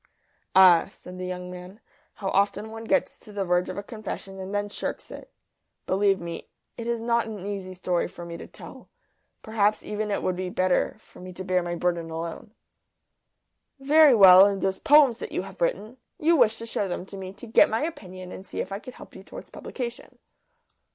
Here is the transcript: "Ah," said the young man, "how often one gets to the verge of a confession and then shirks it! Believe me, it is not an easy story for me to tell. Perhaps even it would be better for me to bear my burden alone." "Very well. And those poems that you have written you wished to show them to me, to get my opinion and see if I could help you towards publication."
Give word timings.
"Ah," 0.55 0.87
said 0.89 1.19
the 1.19 1.27
young 1.27 1.51
man, 1.51 1.79
"how 2.15 2.29
often 2.29 2.71
one 2.71 2.85
gets 2.85 3.19
to 3.19 3.31
the 3.31 3.45
verge 3.45 3.69
of 3.69 3.77
a 3.77 3.83
confession 3.83 4.39
and 4.39 4.51
then 4.51 4.67
shirks 4.67 5.11
it! 5.11 5.31
Believe 5.85 6.19
me, 6.19 6.47
it 6.75 6.87
is 6.87 7.01
not 7.03 7.27
an 7.27 7.45
easy 7.45 7.75
story 7.75 8.07
for 8.07 8.25
me 8.25 8.35
to 8.35 8.47
tell. 8.47 8.89
Perhaps 9.43 9.83
even 9.83 10.09
it 10.09 10.23
would 10.23 10.35
be 10.35 10.49
better 10.49 10.95
for 10.97 11.19
me 11.19 11.31
to 11.33 11.43
bear 11.43 11.61
my 11.61 11.75
burden 11.75 12.09
alone." 12.09 12.55
"Very 13.79 14.15
well. 14.15 14.47
And 14.47 14.63
those 14.63 14.79
poems 14.79 15.19
that 15.19 15.31
you 15.31 15.43
have 15.43 15.61
written 15.61 15.97
you 16.17 16.35
wished 16.35 16.57
to 16.57 16.65
show 16.65 16.87
them 16.87 17.05
to 17.05 17.15
me, 17.15 17.31
to 17.33 17.45
get 17.45 17.69
my 17.69 17.83
opinion 17.83 18.31
and 18.31 18.43
see 18.43 18.59
if 18.59 18.71
I 18.71 18.79
could 18.79 18.95
help 18.95 19.15
you 19.15 19.21
towards 19.23 19.51
publication." 19.51 20.17